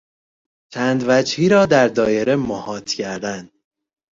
[0.73, 3.49] چند وجهی را در دایره محاط کردن